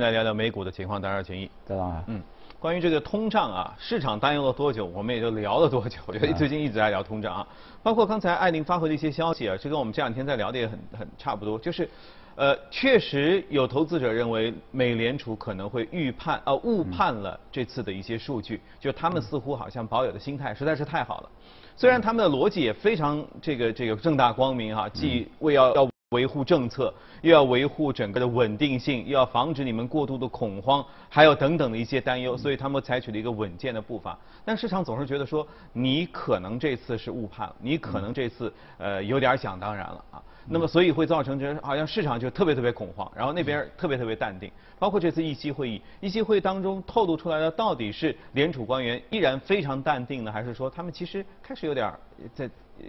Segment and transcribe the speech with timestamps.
[0.00, 1.50] 来聊聊美股的情况，当然请益。
[1.66, 2.22] 当然，嗯，
[2.58, 5.98] 关于这个通胀啊，市场担忧了多久，我们也就聊了多久。
[6.06, 7.46] 我觉得最近一直在聊通胀啊，
[7.82, 11.88] 包括刚才艾琳发回的一些消息啊，这跟我们这两天在聊的也很很差不多，就是，
[12.36, 21.28] 呃，确实有投资者认为美联储可能会预判啊误判了这次的一些数据，就他们似乎好像保有的心态实在是太好了。
[21.76, 34.16] 虽然他们的逻辑也非常这个这个正大光明哈，既为要要维护政策，又要维护整个的稳定性，又要防止你们过度的恐慌，还有等等的一些担忧，所以他们采取了一个稳健的步伐。
[34.44, 40.22] 但市场总是觉得说，你可能这次是误判了，你可能这次呃有点想当然了啊。
[40.46, 44.48] 那么，所以会造成这好像市场就特别特别恐慌，然后那边特别特别淡定。
[44.78, 51.92] 包括这次议息会议，议息会当中透露出来的到底是联储官员依然非常淡定呢，还是说他们其实开始有点
[52.34, 52.48] 在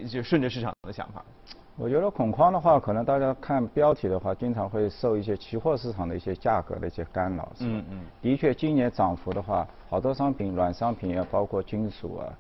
[0.10, 1.24] 就顺着市场的想法？
[1.78, 7.52] 我觉得恐慌的话，可能大家看标题的话，经常会受一些期货市场的一些价格的一些干扰。
[7.60, 8.06] 嗯嗯。
[8.22, 12.32] 的确，今年涨幅的话，好多商品、软商品啊，包括金属啊，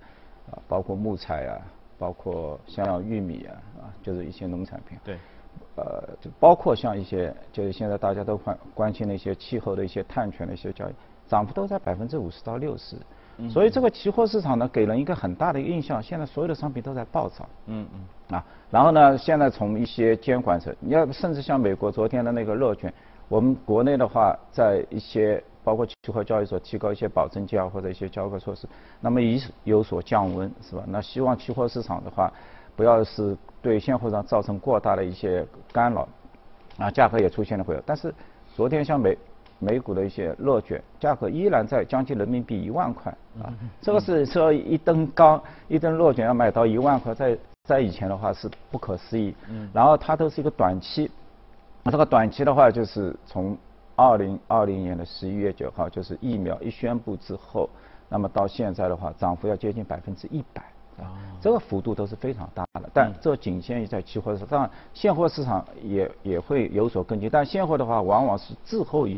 [0.51, 1.61] 啊，包括木材啊。
[1.97, 4.99] 包括像玉米啊，啊，就是一些农产品。
[5.01, 5.17] 对。
[5.77, 10.93] 呃，就包括像一些，就是现在大家都关关心的一些气候的一些碳权的一些交易，
[11.25, 12.97] 涨幅都在百分之五十到六十。
[13.37, 13.49] 嗯。
[13.49, 17.47] 所以这个期货市场呢，给人一个很大的印象，现在所有的商品都在暴涨。
[17.67, 18.35] 嗯嗯。
[18.35, 22.93] 啊，然后呢，现在从一些监管层，你要甚至像美国昨天的那个热卷，
[23.27, 25.43] 我们国内的话，在一些。
[25.65, 28.67] 包括期货交易所提高一些保证金啊，或者一些交割措施，
[29.01, 30.83] 那么已有所降温，是吧？
[30.85, 32.31] 那希望期货市场的话，
[32.75, 36.07] 不要是对现货上造成过大的一些干扰，
[36.77, 37.81] 啊，价格也出现了回落。
[37.83, 38.13] 但是
[38.55, 39.17] 昨天像美
[39.59, 43.11] 美股的一些热卷，价格依然在将近人民币一万块
[43.41, 49.35] 啊，这个是说一吨钢一吨热卷要买到一万块，在在以前的话是不可思议。
[49.49, 49.69] 嗯。
[49.73, 51.09] 然后它都是一个短期，
[51.83, 53.57] 那这个短期的话就是从。
[53.97, 57.69] 二零二零年的十一月九号，就是疫苗一宣布之后，
[58.09, 60.61] 那么到现在的话，涨幅要接近百分之一百，
[61.01, 62.89] 啊，这个幅度都是非常大的。
[62.93, 67.29] 但这仅限于在期货市场，现货市场也也会有所跟进。
[67.29, 69.17] 但现货的话，往往是滞后于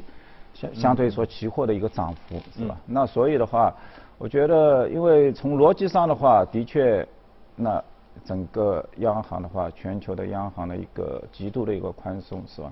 [0.59, 2.75] 相相对说期货的一个涨幅，是吧？
[2.87, 3.71] 那所以的话，
[4.17, 7.07] 我觉得，因为从逻辑上的话，的确，
[7.55, 7.83] 那
[8.25, 12.71] 整个央行的话，全球的央行的一个极度的一个宽松，是吧？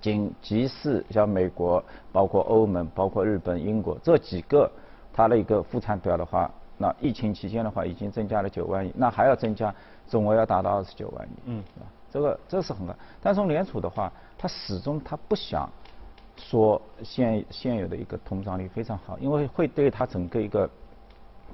[0.00, 4.70] 仅即使像美国、包括欧盟、包括日本、英国这几个，
[5.12, 9.74] 它的一个负产表的话，那疫情期间的话已经增加了九万亿，那还要增加，
[10.06, 11.86] 总额要达到二十九万亿，嗯，是吧？
[12.10, 12.94] 这个这是很高。
[13.20, 15.68] 但从联储的话，它始终它不想
[16.36, 20.68] 说现现有的一个通胀率非常好，因为会对它整个一个，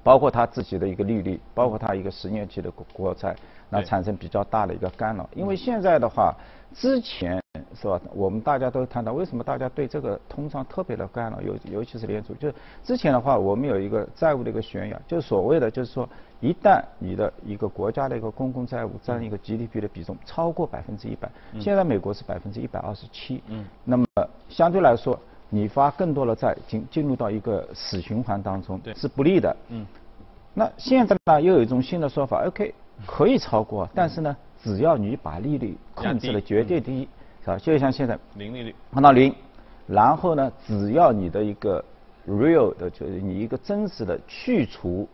[0.03, 3.35] 包括它自己的一个利率，包括它一个十年期的国国债，
[3.69, 5.29] 那产生比较大的一个干扰。
[5.35, 6.35] 因为现在的话，
[6.75, 7.41] 之前。
[7.81, 7.99] 是吧？
[8.15, 12.35] 我们大家都谈到为什么大家对这个通胀特别的干扰，尤尤其是联储。
[12.35, 12.55] 就是
[12.85, 16.07] 之前的话，我们有一个债务的一个悬崖，就是所谓的，就是说，
[16.41, 24.05] 一旦你的一个国家的一个公共债务占一个 GDP 的比重超过百分之一百，现在美国是百分之一百二十七，嗯，那么
[24.51, 25.19] 相对来说，
[25.49, 29.87] 你发更多的债进进入到一个死循环当中，是不利的，嗯。
[30.53, 32.75] 那现在呢，又有一种新的说法，OK，
[33.07, 37.09] 可以超过，但是呢，只要你把利率控制的绝对低。
[37.43, 37.57] 是吧？
[37.59, 39.35] 就像现在零利率放到零，
[39.87, 41.83] 然后呢，只要你的一个
[42.29, 45.09] real 的，就是你一个真实的去除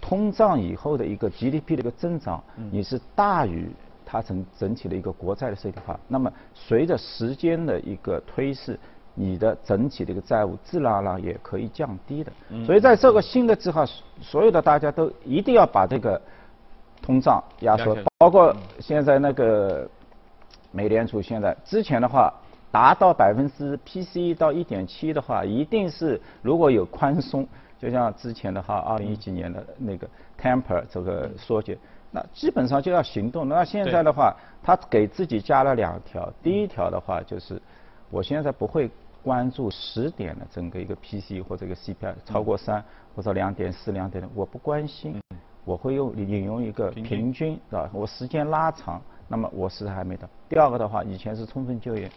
[0.00, 3.68] 通胀以后的一个 GDP 的一个增长，你是大于
[4.06, 8.78] 它整整体的一个国债的实体化，那么随着时间的一个推逝，
[9.14, 12.32] 你的整体的一个债务自然而然也可以降低的。
[12.64, 13.84] 所以在这个新的计划，
[14.22, 16.20] 所有的大家都一定要把这个
[17.02, 19.86] 通胀压缩，包括现在那个。
[20.72, 22.32] 美联储现在之前的话，
[22.70, 27.46] 达到百分之 PCE 到一点七的话，一定是如果有宽松，
[27.78, 30.06] 就像之前的话，二零一几年的那个
[30.40, 31.76] Temper 这个缩减，
[32.12, 33.48] 那基本上就要行动。
[33.48, 37.60] 那现在的话，他给自己加了两条，第一条的话就是，
[38.08, 38.88] 我现在不会
[39.24, 42.84] 关注十点的整个一个 PCE 或者一个 CPI 超过三
[43.16, 45.20] 或者两点四两点的，我不关心，
[45.64, 47.90] 我会用引用一个平均，是吧？
[47.92, 49.02] 我时间拉长。
[49.32, 50.28] 那么我是还没到。
[50.48, 52.10] 第二个的话，以前是充分就业，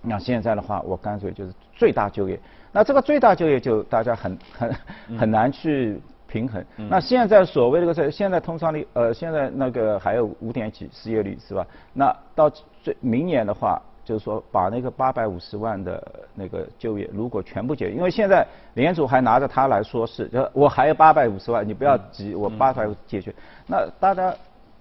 [0.00, 2.36] 那现在的话，我干脆就是最大就业。
[2.72, 4.74] 那这个最大就业就大家很很
[5.16, 6.64] 很难去平衡。
[6.76, 11.64] 那现在所谓这个是现在通胀率，呃，现在那个还有五点几失业率是吧？
[11.92, 12.50] 那到
[12.82, 16.02] 最明年的话，就是说把那个八百五十万的
[16.34, 23.32] 那个就业如果全部解决，因为现在联储还拿着它来说是，就我还有八百五十万，你不要急，我八百解决。
[23.68, 24.34] 那大家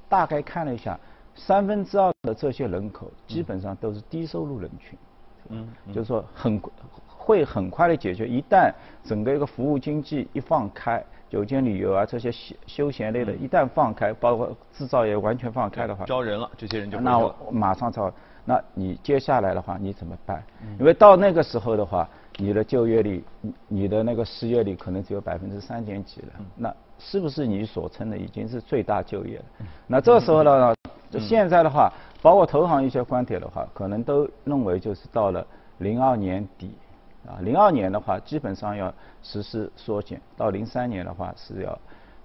[0.10, 1.00] 大概看了一下。
[1.36, 4.98] 三分之二的这些人口基本上都是低收入人群，
[5.50, 6.62] 嗯，就是说很
[7.07, 8.28] 会很快的解决。
[8.28, 8.72] 一旦
[9.04, 18.12] 整个一个服务经济一放开，酒店旅游啊这些休休闲类的，一旦放开，包括制造业完全放开的话，招人了，这些人就那我马上招。
[18.44, 20.44] 那你接下来的话你怎么办？
[20.80, 23.24] 因为到那个时候的话，你的就业率，
[23.68, 26.28] 你的那个失业率可能只有百分之三点几了。
[26.56, 29.45] 那是不是你所称的已经是最大就业了？
[29.88, 30.74] 那这时候呢？
[31.12, 31.92] 就现在的话，
[32.22, 35.46] 包括投行一些观点的话，可能都认为就是到了
[35.80, 36.74] 零二年底，
[37.28, 38.92] 啊，零二年的话基本上要
[39.22, 41.78] 实施缩减，到零三年的话是要。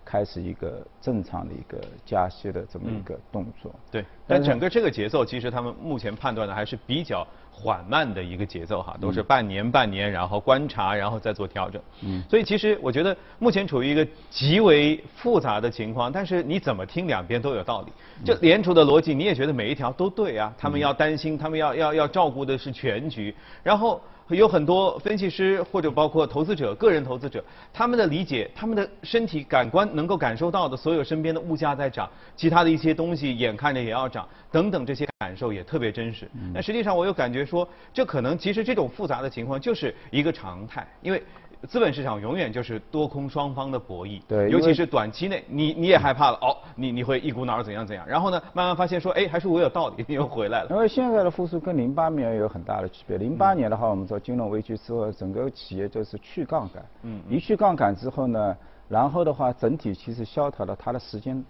[0.06, 3.74] 开始一个正常的一个加息的这么一个动作。
[3.90, 11.82] 对，但整个这个节奏，其实他们目前判断的还是比较缓慢的一个节奏哈，都是半年半年，然后观察，然后再做调整。
[12.02, 12.22] 嗯。
[12.30, 17.92] 所以其实我觉得目前处于一个极为复杂的情况，但是你怎么听两边都有道理。
[18.24, 20.54] 就联储的逻辑，你也觉得每一条都对啊？
[20.56, 24.00] 他们要担心，他们要要要照顾的是全局，然后。
[24.30, 36.28] 有很多分析师或者包括投资者、个人投资者，他们的理解、他们的身体感官能够感受到的所有身边的物价在涨，其他的一些东西眼看着也要涨，等等这些感受也特别真实。
[36.52, 41.22] 那实际上我有感觉说，这可能其实这种复杂的情况就是一个常态，因为。
[41.66, 50.70] 资本市场永远就是多空双方的博弈，对，尤其是短期内，你你也害怕了，哦，你你会一股脑儿怎样怎样，然后呢，慢慢发现说，哎，还是我有道理，你 又回来了。
[50.70, 58.56] 因为现在的复苏跟零八年有很大的区别，零八年的话，我们说金融危机之后，整个企业就是去杠杆，嗯，一去杠杆之后呢，
[58.88, 61.44] 然后的话，整体其实萧条的它的时间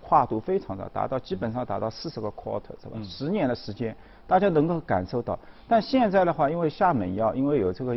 [0.00, 2.98] 跨度非常大达到基本上达到四十个 quarter 是吧？
[3.02, 3.96] 十年的时间，
[4.26, 5.38] 大家能够感受到。
[5.68, 7.96] 但现在的话，因为厦门药，因为有这个。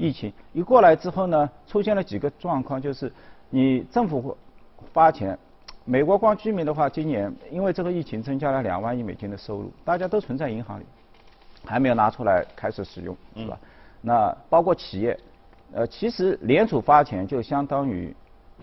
[0.00, 3.12] 疫情一过来之后呢，出现了几个状况，就是
[3.50, 4.34] 你政府
[4.94, 5.38] 发钱，
[5.84, 10.84] 美国光居民的话，今年因为这个疫情增加了两万亿美金的收入，大家都存在银行里，
[11.66, 13.58] 还没有拿出来开始使用，是吧？
[14.00, 15.18] 那包括企业，
[15.72, 18.14] 呃，其实联储发钱就相当于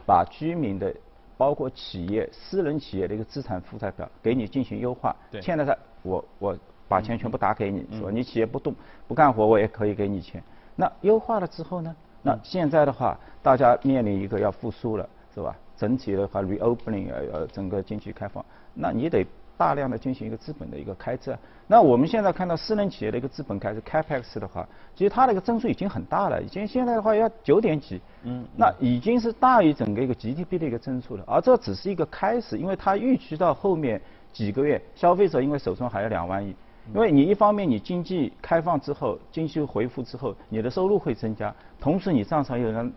[0.08, 0.92] 把居民的，
[1.38, 5.16] 包括企业、私人企业的一个资产负债表给你进行优化。
[5.30, 5.40] 对。
[5.40, 6.58] 现在在我我
[6.88, 8.10] 把钱全部打给你，是吧？
[8.12, 8.74] 你企业不动
[9.08, 10.42] 不干活，我也可以给你钱。
[10.78, 11.94] 那优化了之后呢？
[12.22, 15.54] 那现在的话，大家面临一个要复苏了，是吧？
[15.76, 18.44] 整体的话，reopening 呃呃，整个经济开放，
[18.74, 19.26] 那你得
[19.58, 21.38] 大量的进行一个资本的一个开支。
[21.68, 31.24] 那我们现在看到私人企业的一个资本开支 capex 的话，其实它的一个增速已经很大了，已经现在的话要九点几，嗯，那已经是大于整个一个 GDP 的一个增速了。
[31.28, 34.02] 而这只是一个开始，因为它预期到后面
[34.32, 36.56] 几个月，消费者因为手中还有两万亿。
[36.94, 42.92] 因为你一方面你经济开放之后，经济恢复之后，你的收入会增加，同时你账上有人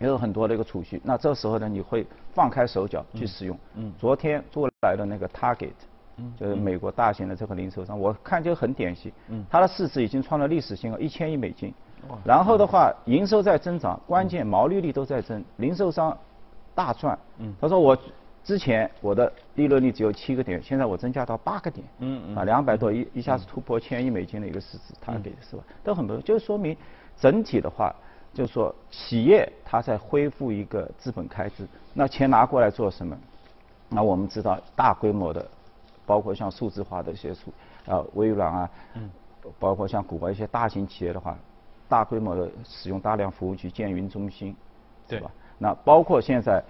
[0.00, 3.58] 也有很多的一个储蓄，那这时候呢，你会放开手脚去使用。
[3.74, 3.92] 嗯。
[3.98, 5.70] 昨天做来的那个 Target，
[6.16, 9.12] 嗯，就是美国大型的这个零售商，我看就很典型。
[9.28, 9.44] 嗯。
[9.50, 11.72] 它的市值已经创了历史新高，一千亿美金。
[12.24, 16.16] 然后的话，营收在增长，关键毛利率都在增，零售商
[16.74, 17.18] 大赚。
[17.38, 17.54] 嗯。
[17.60, 17.96] 他说我。
[18.44, 25.64] 之前我的利润率只有七个点，现在我增加到八个点，嗯嗯，啊两百多一一下子突破千亿美金的一个市值，他给的是吧？
[25.82, 26.76] 都很不错，就是说明
[27.16, 27.94] 整体的话，
[28.34, 33.16] 就是说企业它在恢复一个资本开支，那钱拿过来做什么？
[33.88, 35.46] 那我们知道大规模的，
[36.04, 37.50] 包括像数字化的一些数，
[37.86, 39.10] 啊微软啊，嗯，
[39.58, 41.34] 包括像谷歌一些大型企业的话，
[41.88, 44.54] 大规模的使用大量服务器建云中心，
[45.08, 45.30] 对吧？
[45.56, 46.62] 那包括现在。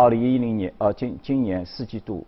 [0.00, 2.26] 二零一零年，呃，今今年四季度，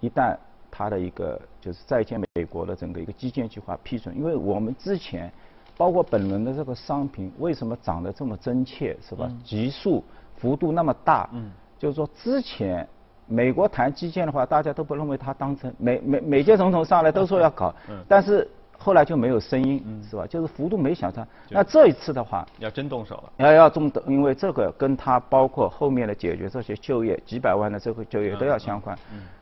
[0.00, 0.36] 一旦
[0.70, 5.32] 它的一个就是再建美国的整个一个基建计划批准，因为我们之前
[5.78, 9.32] 包括本轮的这个商品为什么涨得这么真切，是吧？
[9.42, 10.04] 急速
[10.36, 12.86] 幅度那么大，嗯，就是说之前
[13.26, 18.46] 美国谈基建的话，大家都不认为它当真，每每每届总统上来都说要搞，嗯，但是。
[18.78, 20.26] 后来就没有声音，是吧？
[20.26, 21.26] 就是幅度没想到。
[21.48, 23.32] 那这一次的话，要真动手了。
[23.38, 28.96] 要要动的，因为这个跟他包括后面的解决这些就业几百万的这个就业都要相关。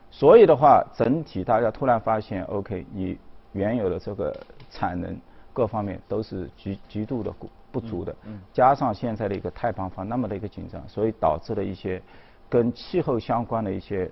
[0.09, 3.17] 所以的话，整体大家突然发现，OK，你
[3.51, 4.35] 原有的这个
[4.69, 5.15] 产能
[5.51, 8.15] 各方面都是极极度的不不足的。
[8.53, 12.01] 加上现在的一个太平方那么的一个紧张，所以导致了一些
[12.49, 14.09] 跟气候相关的一些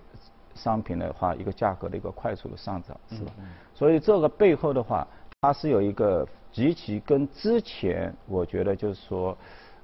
[0.55, 3.31] 商品的话，一个价格的一个快速的上涨，是吧？
[3.74, 5.07] 所以这个背后的话。
[5.45, 9.38] 它是有一个极其跟之前我觉得就是说，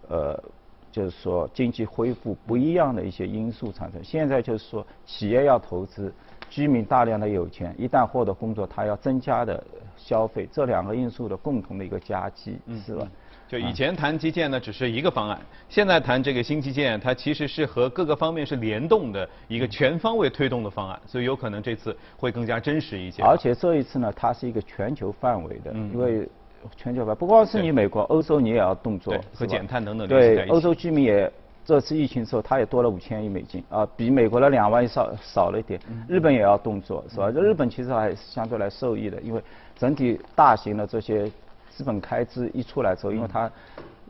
[0.07, 0.41] 呃，
[0.89, 4.01] 就是说经济恢复不一样的一些因素产生。
[4.01, 6.13] 现在就是说企业要投资，
[6.49, 9.61] 居民大量的有钱，一旦获得工作，他要增加的
[9.97, 13.05] 消费这两个因素的共同的一个夹击，是吧？
[13.49, 23.23] 就以前谈基建呢，只是一个方案，现在谈这个新基建，它其实是和各个方面是联动的一个全方位推动的方案，所以有可能这次会更加真实一些。
[23.23, 26.29] 而且这一次呢，它是一个全球范围的，因为
[26.77, 31.31] 全球范，不光是你美国，欧洲你也要动作，和减碳等等对，欧洲居民也
[31.65, 35.79] 这次疫情之后，他也多了五千亿美金啊，比美国的两万亿少少了一点。
[36.07, 37.31] 日本也要动作，是吧？
[37.31, 39.41] 这日本其实还相对来受益的，因为
[39.75, 41.31] 整体大型的这些。
[41.79, 43.49] 资本开支一出来之后，因为它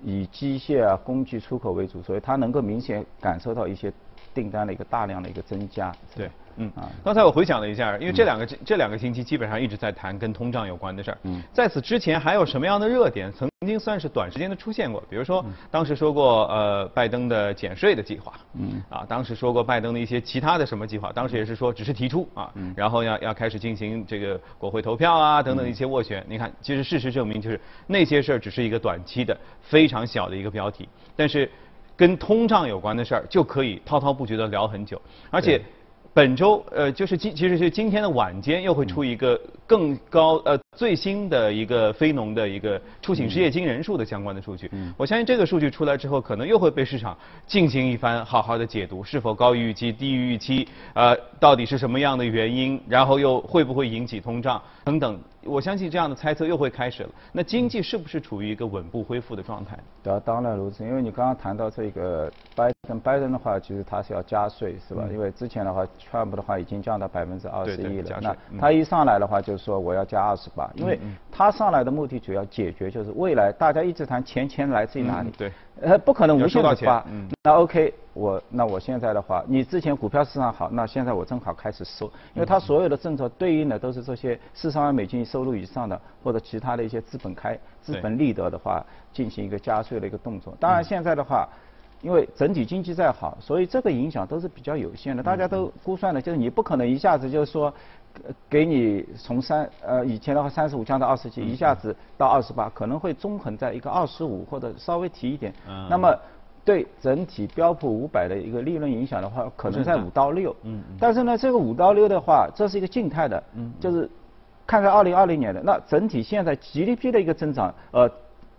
[0.03, 3.93] 以机械啊、工具出口为主，所以它能够明显感受到一些
[4.33, 5.91] 订单的一个大量的一个增加。
[6.15, 6.29] 对。
[6.61, 11.17] 嗯啊，刚才我回想了一下，因为这两个这两个星期基本上一直在谈跟通胀有关的事儿。
[11.23, 15.01] 嗯，在此之前还有什么样的热点曾经算是短时间的出现过？
[15.09, 18.33] 比如说当时说过呃拜登的减税的计划。
[18.55, 18.83] 嗯。
[18.89, 21.13] 啊，当时说过拜登的一些其他的什么计划？
[21.13, 26.21] 当时也是说只是提出啊，嗯然后要要开始进行这个国会投票啊等等一些斡旋。
[26.27, 27.57] 你看，其实事实证明就是
[27.87, 31.49] 那些事儿只是一个短期的非常小的一个标题，但是
[31.99, 35.61] 跟通胀有关的事儿就可以滔滔不绝的聊很久，而且。
[36.11, 44.67] 本周呃，就是今其实是今天的晚间又会出一个更高呃最新的一个非农的一个出行失业金人数的相关的数据。
[44.73, 44.91] 嗯。
[44.97, 47.15] 我相信这个数据出来之后，可能又会被市场
[47.45, 55.17] 进行一番好好的解读，是否高于预期、低于预期，呃，到底是什么样的原因，然后又会不会引起通胀等等。
[55.43, 57.09] 我相信这样的猜测又会开始了。
[57.31, 59.77] 那经济是不是处于一个稳步恢复的状态？
[60.03, 60.83] 对，当然如此。
[60.83, 65.03] 因为你刚刚谈到这个拜登，拜登的话，其实他是要加税，是吧？
[65.11, 68.19] 因为之前的话，川普的话已经降到百分之二十一了。
[68.21, 70.99] 那他一上来的话，就是说我要加二十八，因为
[71.31, 75.31] 他上来的目的主要解决就是未来大家一直谈钱钱来自于哪里？
[75.37, 75.51] 对。
[75.81, 77.05] 呃，不可能无限的发。
[77.09, 77.29] 嗯。
[77.43, 90.53] 那 OK，我那我现在的话，你之前股票市场好，那现在我正好开始收，因为它所有的政策对应的都是这些四十万美金收入以上的或者其他的一些资本开资本利得的话，进行一个加税的一个动作。
[90.59, 91.47] 当然现在的话，
[92.01, 95.23] 因为整体经济再好，所以这个影响都是比较有限的。
[95.23, 97.73] 大家都估算的就是你不可能一下子就是说。
[98.49, 105.53] 给你从三呃以前的话三十五降到二十几，一下子到二十八，可能会中横在一个二十五或者稍微提一点。
[105.87, 106.11] 那么
[106.65, 110.55] 对整体标普五百的一个利润影响的话，可能在五到六。
[110.63, 110.83] 嗯。
[110.99, 113.43] 但是呢，这个五到六的话，这是一个静态的，
[113.79, 114.09] 就是
[114.67, 118.09] 看在二零二零年的那整体现在 GDP 的一个增长，呃，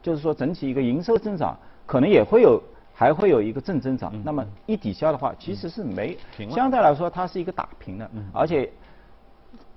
[0.02, 4.12] 就是说整体一个营收增长可能也会有还会有一个正增长。
[4.24, 6.16] 那么一抵消的话，其实是没
[6.50, 8.70] 相对来说它是一个打平的，而且。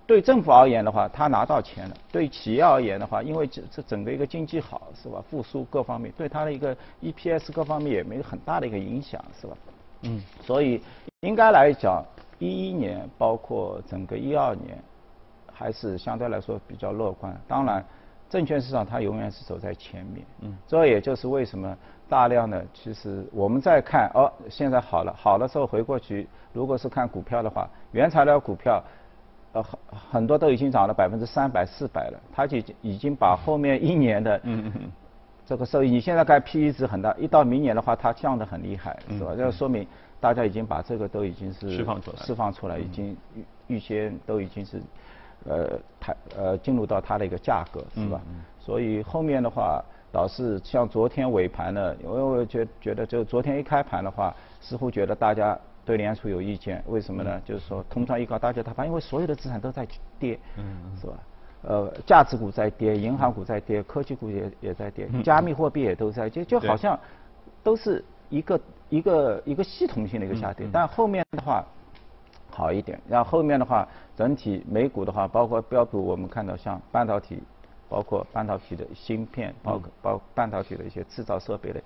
[0.05, 5.23] 对政府而言的话，他拿到钱了；对企业而言的话，因为这这整个一个经济好，是吧？
[5.29, 9.55] 复苏各方面，对他的一个 EPS 各方面也没有很大的一个影响，是吧？
[10.01, 10.21] 嗯。
[10.41, 10.81] 所以
[11.21, 12.03] 应该来讲，
[12.37, 14.77] 一一年包括整个一二年，
[15.51, 17.33] 还是相对来说比较乐观。
[17.47, 17.83] 当然，
[18.29, 20.25] 证券市场它永远是走在前面。
[20.41, 20.57] 嗯。
[20.67, 21.77] 这也就是为什么
[22.09, 28.83] 大量的其实我们在看哦，现在好了，好了之后回过去，如果是看股票的话，原材料股票。
[29.53, 29.79] 呃，很
[30.11, 34.41] 很多都已经涨了百分之三百、四百了，它就已经把后面一年的
[35.45, 39.35] 这个收益，你现在看 P/E 值很大，一到明年的话，它降得很厉害，是吧？
[39.37, 39.85] 这说明
[40.19, 44.81] 大家已经把这个都已经是释放出来，释放出来，已经预预先都已经是
[45.45, 48.21] 呃，它呃进入到它的一个价格，是吧？
[48.59, 55.55] 所以后面的话，倒是像昨天尾盘呢，因为我觉觉得就昨天一开盘的话，似乎觉得大家。
[55.85, 57.41] 对联储有意见，为什么呢？
[57.45, 59.85] 就是说通胀一高，大家他怕，因为所有的资产都在
[60.19, 60.39] 跌，
[60.99, 61.13] 是吧？
[61.63, 66.99] 呃，价值股在跌，银行股在跌，科技股也也在跌，加密货币也都在，就就好像
[67.63, 68.59] 都是一个
[68.89, 70.67] 一个一个系统性的一个下跌。
[70.71, 71.63] 但后面的话
[72.49, 77.41] 好一点，然后后面的话，整体美股的话，包括标普，我们看到像半导体，
[77.87, 81.81] 包括半导体的芯片，包括包半导体的一些制造设备的，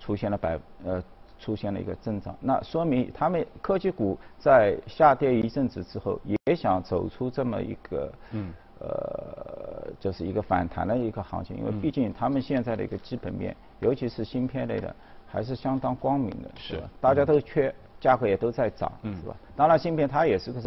[0.00, 1.02] 出现了百呃。
[1.38, 14.94] 出现了一个增长，那说明他们科技股在下跌一阵子之后，也想走出这么一个，嗯，呃，就是一个反弹的一个行情，因为毕竟他们现在的一个基本面，尤其是芯片类的，
[15.26, 16.88] 还是相当光明的，是吧？
[17.00, 19.36] 大家都缺，价格也都在涨，是吧？
[19.54, 20.60] 当然，芯片它也是个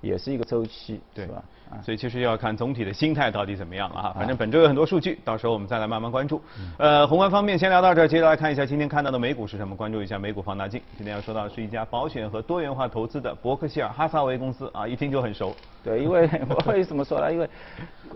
[0.00, 1.42] 也是一个周期，对吧？
[1.84, 4.14] 所以其实要看总体的心态到底怎么样了哈。
[4.16, 6.40] 反正本周有很多数据，到时候我们再来慢慢关注。
[6.78, 10.80] 呃，宏观方面先聊到这儿，接着来看一下今天看到的美股是什么，关注一下美股放大镜。
[10.96, 15.54] 今天要说到的是一家保险和多元化投资的伯克希尔哈撒韦公司啊，一听就很熟。
[15.84, 17.30] 对，因为 我为什么说呢？
[17.30, 17.50] 因为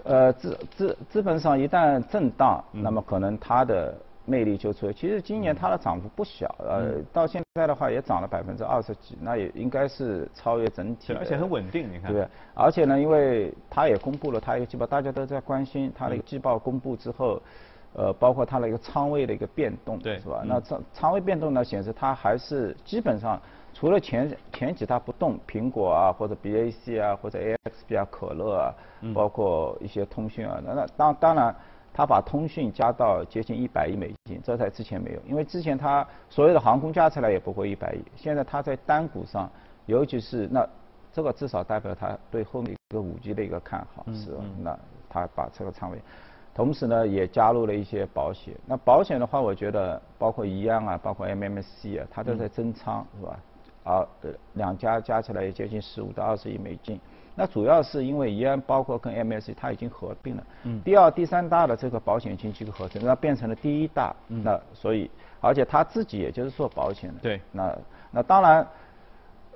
[0.04, 3.94] 呃资资资本上一旦震荡，那么可能它的
[4.24, 4.92] 魅力就出来。
[4.92, 11.12] 其实今年它的涨幅不小，呃，到现在的话也涨了百分之二十几，那也应该是超越整体。
[11.12, 12.12] 而且很稳定，你看。
[12.12, 17.40] 对，而且呢，因为它也公布了它一个季报，大家都在关心它的一个季报公布之后，
[17.94, 20.42] 呃，包括它的一个仓位的一个变动，对，是吧？
[20.44, 23.40] 那仓仓位变动呢，显示它还是基本上。
[23.74, 28.74] 除了前前几大不动，苹果啊，或者 BAC 啊，或者 AXP 啊，可乐啊，
[29.14, 31.56] 包括一些通讯啊，那那当当然，
[31.94, 39.50] 他把通讯加到接近一百亿美金，这在之前没有，因为之前他所有的航空加起来也不过一百亿，现在他在单股上，
[39.86, 40.66] 尤其是那
[41.12, 44.44] 这个至少代表他对后面一个五 G 的一个看好，是吧？
[44.62, 44.78] 那
[45.10, 45.98] 他把这个仓位，
[46.54, 53.38] 同时呢也加入了一些保险，那保险的话，我觉得包括一样啊，包括 MMC 啊，它都在增仓，是吧？
[53.84, 54.06] 啊，
[54.54, 56.98] 两家加起来也接近十五到二十亿美金。
[57.34, 60.46] 那主要是因为怡安包括跟 MSC 它已经合并了。
[60.64, 60.80] 嗯。
[60.82, 64.14] 第二、第三大的这个保险经纪合成，那变成了第一大。
[64.28, 64.42] 嗯。
[64.44, 65.10] 那所以，
[65.40, 67.20] 而且他自己也就是做保险的。
[67.20, 67.40] 对。
[67.50, 67.78] 那
[68.10, 68.66] 那当然，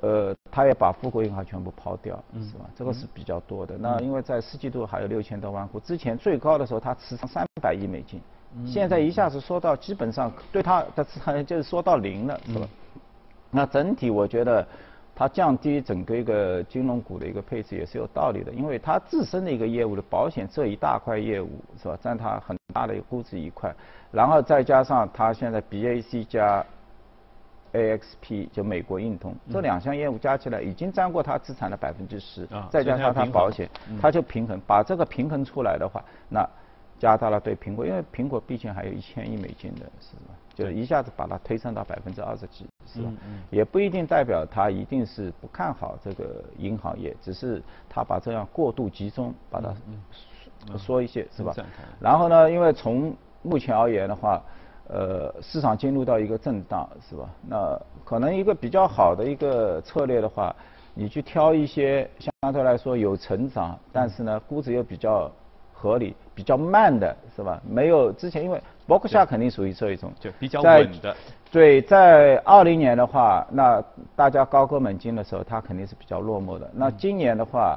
[0.01, 2.65] 呃，他也把富国银行全部抛掉，是吧？
[2.75, 3.77] 这个是比较多的。
[3.79, 8.21] 那因为在四季度还有六千多万股，之前最高的时候他持仓三百亿美金，
[8.67, 12.67] 现在一下子缩到基本上对他的持仓就是缩到零了，是吧？
[13.51, 14.67] 那整体我觉得，
[15.19, 21.49] 它降低整个一个金融股的一个配置也是有道理的，因为它自身的一个业务的保险这一大块业务
[21.83, 23.75] 是吧，占它很大的一个估值一块，
[24.13, 26.63] 然后再加上它现在 BAC 加
[27.73, 33.67] AXP 就美国运通这两项业务加起来已经占过它资产的百分之十，再加上它保险，
[33.99, 36.47] 它就平衡，把这个平衡出来的话，那
[36.99, 40.35] 加大了对苹果，因为苹果毕竟还有一千亿美金的是吧？
[40.55, 43.11] 就是一下子把它推升到百分之二十几，是吧？
[43.51, 49.75] 也不一定代表他一定是不看好这个银行业，只是他把这样过度集中，把它
[50.79, 51.53] 说一些，是吧？
[52.01, 54.43] 然后呢，因为从目前而言的话，
[54.89, 57.29] 呃，市场进入到一个震荡，是吧？
[57.47, 60.57] 那可能一个比较好的一个策略的话，
[60.95, 65.31] 你去挑一些相对来说有成长，但是呢估值又比较
[65.79, 67.61] 合理、比较慢的，是吧？
[67.69, 68.61] 没有之前因为。
[68.89, 71.17] 伯克夏肯定属于这一种，就比较稳的。
[71.51, 73.83] 对，在二零年的话，那
[74.15, 76.71] 大家高歌猛进的时候，它肯定是比较落寞的。
[76.73, 77.77] 那今年的话，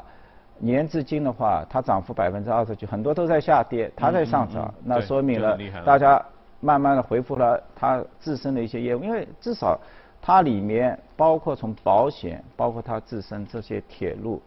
[0.59, 6.23] 年至今的话，它涨幅百分之二十九，很多都在下跌，它在上涨，那说明了大家
[6.59, 9.75] 慢慢的恢复了它自身的一些业务，因为至少
[10.21, 14.39] 它里面包括从保险，包括它自身这些铁路，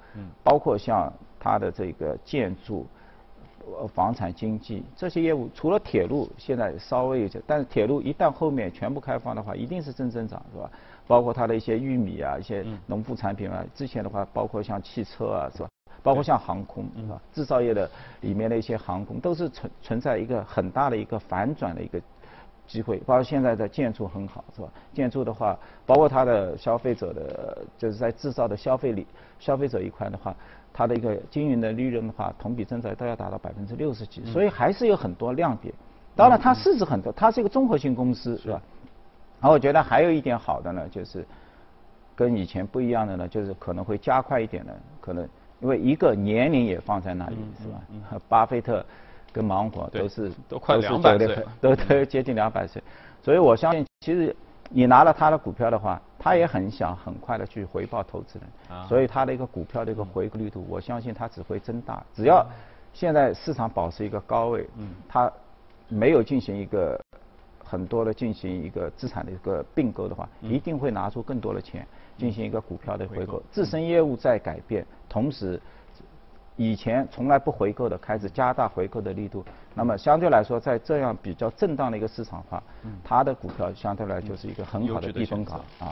[0.44, 2.86] 包括像它的这个建筑。
[3.80, 10.70] 呃，房产经济这些业务，除了铁路现在稍微有些，但是铁路一旦后面全部开放的话，一定是正增长，是吧？
[11.06, 15.68] 包括它的一些玉米啊，一些农副产品啊，之前的话，包括像汽车啊，是吧？
[16.02, 17.20] 包括像航空，是吧？
[17.32, 17.88] 制造业的
[18.22, 22.00] 里面的一些航空，都是存存在一个很大的一个反转的一个
[22.72, 22.96] 机会。
[22.98, 24.68] 包括现在的建筑很好，是吧？
[24.94, 29.06] 建筑的话，包括它的消费者的，就是在制造的消费里，
[29.38, 30.34] 消费者一块的话。
[30.74, 35.74] 它的一个经营的利润的话，同比增长都要达到百分之六十几，所以还是有很多亮点。
[36.16, 38.62] 当然，它市值很多，它是一个综合性公司，是吧？
[39.38, 41.26] 然后我觉得还有一点好的呢，就是
[42.16, 45.28] 跟以前不一样的呢，就是可能会加快一点的，可能
[45.60, 48.18] 因为一个年龄也放在那里，是吧？
[48.26, 48.82] 巴菲特
[49.32, 52.82] 跟芒果都是都快两百岁，都都接近两百岁，
[53.22, 54.34] 所以我相信其实。
[54.74, 62.02] 你拿了他的股票的话，他也很想很快的去回报投资人，所以他的一个股票的一个回购力度，我相信它只会增大。
[62.14, 62.42] 只要
[62.94, 64.66] 现在市场保持一个高位，
[65.06, 65.30] 它
[65.88, 66.98] 没有进行一个
[67.62, 73.42] 很多的进行一个资产的一个并购的话，一定会拿出更多的钱进行一个股票的回购。
[73.50, 75.60] 自身业务在改变，同时。
[76.56, 79.44] 以前从来不回购的，开始加大回购的力度。
[79.74, 82.62] 那么相对来说，在这样比较震荡的一个市场化，
[83.02, 85.88] 它的股票相对来就是一个很好的避风港啊。